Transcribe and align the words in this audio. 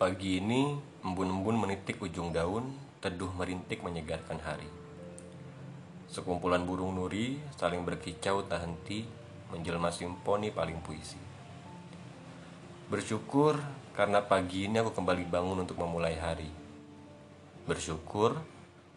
Pagi 0.00 0.40
ini, 0.40 0.80
embun-embun 1.04 1.60
menitik 1.60 2.00
ujung 2.00 2.32
daun, 2.32 2.72
teduh 3.04 3.36
merintik 3.36 3.84
menyegarkan 3.84 4.40
hari. 4.40 4.64
Sekumpulan 6.08 6.64
burung 6.64 6.96
nuri 6.96 7.36
saling 7.60 7.84
berkicau 7.84 8.48
tak 8.48 8.64
henti, 8.64 9.04
menjelma 9.52 9.92
simfoni 9.92 10.56
paling 10.56 10.80
puisi. 10.80 11.20
Bersyukur 12.88 13.60
karena 13.92 14.24
pagi 14.24 14.72
ini 14.72 14.80
aku 14.80 14.96
kembali 14.96 15.28
bangun 15.28 15.68
untuk 15.68 15.76
memulai 15.76 16.16
hari. 16.16 16.48
Bersyukur 17.68 18.40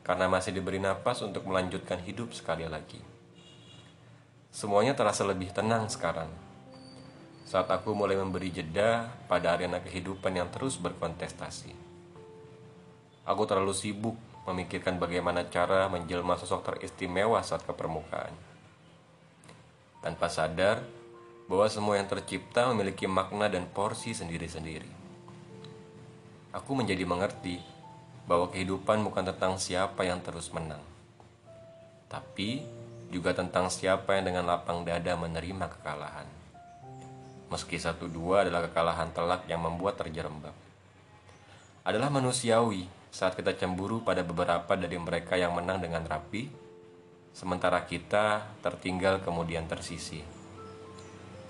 karena 0.08 0.32
masih 0.32 0.56
diberi 0.56 0.80
napas 0.80 1.20
untuk 1.20 1.44
melanjutkan 1.44 2.00
hidup 2.00 2.32
sekali 2.32 2.64
lagi. 2.64 3.04
Semuanya 4.56 4.96
terasa 4.96 5.28
lebih 5.28 5.52
tenang 5.52 5.92
sekarang 5.92 6.53
saat 7.54 7.70
aku 7.70 7.94
mulai 7.94 8.18
memberi 8.18 8.50
jeda 8.50 9.14
pada 9.30 9.54
arena 9.54 9.78
kehidupan 9.78 10.34
yang 10.34 10.50
terus 10.50 10.82
berkontestasi. 10.82 11.70
Aku 13.30 13.46
terlalu 13.46 13.78
sibuk 13.78 14.18
memikirkan 14.50 14.98
bagaimana 14.98 15.46
cara 15.46 15.86
menjelma 15.86 16.34
sosok 16.42 16.66
teristimewa 16.66 17.46
saat 17.46 17.62
ke 17.62 17.70
permukaan. 17.78 18.34
Tanpa 20.02 20.34
sadar 20.34 20.82
bahwa 21.46 21.70
semua 21.70 22.02
yang 22.02 22.10
tercipta 22.10 22.74
memiliki 22.74 23.06
makna 23.06 23.46
dan 23.46 23.70
porsi 23.70 24.18
sendiri-sendiri. 24.18 24.90
Aku 26.58 26.74
menjadi 26.74 27.06
mengerti 27.06 27.62
bahwa 28.26 28.50
kehidupan 28.50 29.06
bukan 29.06 29.30
tentang 29.30 29.62
siapa 29.62 30.02
yang 30.02 30.26
terus 30.26 30.50
menang, 30.50 30.82
tapi 32.10 32.66
juga 33.14 33.38
tentang 33.38 33.70
siapa 33.70 34.18
yang 34.18 34.34
dengan 34.34 34.50
lapang 34.50 34.82
dada 34.82 35.14
menerima 35.14 35.70
kekalahan 35.70 36.43
meski 37.54 37.78
satu 37.78 38.10
dua 38.10 38.42
adalah 38.42 38.66
kekalahan 38.66 39.14
telak 39.14 39.46
yang 39.46 39.62
membuat 39.62 40.02
terjerembab. 40.02 40.58
Adalah 41.86 42.10
manusiawi 42.10 42.90
saat 43.14 43.38
kita 43.38 43.54
cemburu 43.54 44.02
pada 44.02 44.26
beberapa 44.26 44.74
dari 44.74 44.98
mereka 44.98 45.38
yang 45.38 45.54
menang 45.54 45.78
dengan 45.78 46.02
rapi, 46.02 46.50
sementara 47.30 47.86
kita 47.86 48.42
tertinggal 48.66 49.22
kemudian 49.22 49.70
tersisi. 49.70 50.26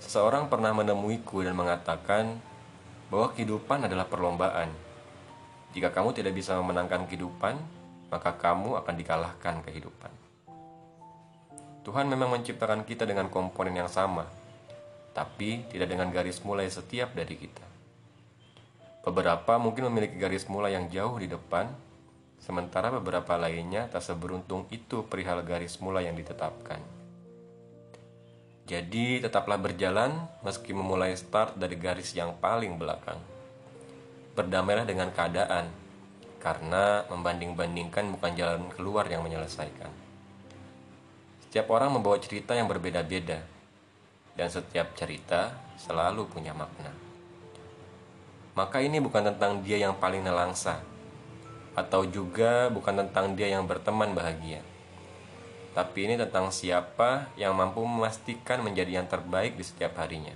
Seseorang 0.04 0.52
pernah 0.52 0.76
menemuiku 0.76 1.40
dan 1.40 1.56
mengatakan 1.56 2.36
bahwa 3.08 3.32
kehidupan 3.32 3.88
adalah 3.88 4.04
perlombaan. 4.04 4.68
Jika 5.72 5.88
kamu 5.88 6.12
tidak 6.12 6.36
bisa 6.36 6.52
memenangkan 6.60 7.08
kehidupan, 7.08 7.56
maka 8.12 8.36
kamu 8.36 8.76
akan 8.84 8.94
dikalahkan 9.00 9.64
kehidupan. 9.64 10.12
Tuhan 11.88 12.04
memang 12.12 12.36
menciptakan 12.36 12.84
kita 12.84 13.08
dengan 13.08 13.32
komponen 13.32 13.72
yang 13.72 13.88
sama, 13.88 14.28
tapi 15.14 15.64
tidak 15.70 15.88
dengan 15.94 16.10
garis 16.10 16.42
mulai 16.42 16.66
setiap 16.66 17.14
dari 17.14 17.38
kita. 17.38 17.64
Beberapa 19.06 19.56
mungkin 19.62 19.86
memiliki 19.88 20.18
garis 20.18 20.50
mulai 20.50 20.74
yang 20.74 20.90
jauh 20.90 21.14
di 21.22 21.30
depan, 21.30 21.70
sementara 22.42 22.90
beberapa 22.90 23.38
lainnya 23.38 23.86
tak 23.86 24.02
seberuntung 24.02 24.66
itu 24.74 25.06
perihal 25.06 25.40
garis 25.46 25.78
mulai 25.78 26.10
yang 26.10 26.18
ditetapkan. 26.18 26.82
Jadi, 28.64 29.20
tetaplah 29.20 29.60
berjalan 29.60 30.24
meski 30.40 30.72
memulai 30.72 31.12
start 31.12 31.60
dari 31.60 31.76
garis 31.76 32.16
yang 32.16 32.32
paling 32.40 32.80
belakang. 32.80 33.20
Berdamailah 34.32 34.88
dengan 34.88 35.12
keadaan, 35.12 35.68
karena 36.40 37.04
membanding-bandingkan 37.12 38.08
bukan 38.08 38.32
jalan 38.32 38.64
keluar 38.72 39.04
yang 39.04 39.20
menyelesaikan. 39.20 39.92
Setiap 41.44 41.68
orang 41.76 41.92
membawa 41.92 42.16
cerita 42.16 42.56
yang 42.56 42.64
berbeda-beda, 42.64 43.44
dan 44.34 44.50
setiap 44.50 44.94
cerita 44.98 45.54
selalu 45.78 46.26
punya 46.26 46.54
makna. 46.54 46.90
Maka 48.54 48.82
ini 48.82 49.02
bukan 49.02 49.34
tentang 49.34 49.62
dia 49.66 49.82
yang 49.82 49.98
paling 49.98 50.22
nelangsa, 50.22 50.78
atau 51.74 52.06
juga 52.06 52.70
bukan 52.70 53.02
tentang 53.06 53.34
dia 53.34 53.50
yang 53.50 53.66
berteman 53.66 54.14
bahagia. 54.14 54.62
Tapi 55.74 56.06
ini 56.06 56.14
tentang 56.14 56.54
siapa 56.54 57.34
yang 57.34 57.50
mampu 57.50 57.82
memastikan 57.82 58.62
menjadi 58.62 59.02
yang 59.02 59.10
terbaik 59.10 59.58
di 59.58 59.66
setiap 59.66 59.98
harinya. 59.98 60.30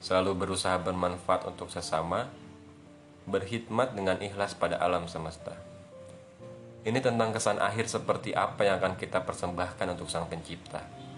Selalu 0.00 0.32
berusaha 0.32 0.80
bermanfaat 0.80 1.44
untuk 1.52 1.68
sesama, 1.68 2.32
berkhidmat 3.28 3.92
dengan 3.92 4.16
ikhlas 4.16 4.56
pada 4.56 4.80
alam 4.80 5.04
semesta. 5.04 5.52
Ini 6.80 6.96
tentang 7.04 7.36
kesan 7.36 7.60
akhir 7.60 7.92
seperti 7.92 8.32
apa 8.32 8.64
yang 8.64 8.80
akan 8.80 8.96
kita 8.96 9.20
persembahkan 9.20 9.84
untuk 9.92 10.08
Sang 10.08 10.24
Pencipta 10.32 11.09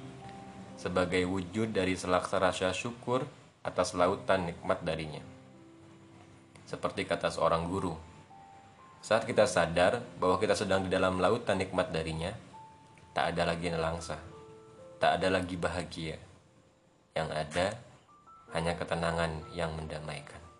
sebagai 0.82 1.22
wujud 1.30 1.70
dari 1.70 1.94
selaksa 1.94 2.42
rasa 2.42 2.74
syukur 2.74 3.22
atas 3.62 3.94
lautan 3.94 4.50
nikmat 4.50 4.82
darinya. 4.82 5.22
Seperti 6.66 7.06
kata 7.06 7.30
seorang 7.30 7.70
guru, 7.70 7.94
saat 8.98 9.22
kita 9.22 9.46
sadar 9.46 10.02
bahwa 10.18 10.42
kita 10.42 10.58
sedang 10.58 10.82
di 10.82 10.90
dalam 10.90 11.22
lautan 11.22 11.62
nikmat 11.62 11.94
darinya, 11.94 12.34
tak 13.14 13.30
ada 13.30 13.54
lagi 13.54 13.70
nelangsa, 13.70 14.18
tak 14.98 15.22
ada 15.22 15.38
lagi 15.38 15.54
bahagia. 15.54 16.18
Yang 17.14 17.28
ada 17.30 17.66
hanya 18.50 18.74
ketenangan 18.74 19.54
yang 19.54 19.70
mendamaikan. 19.78 20.51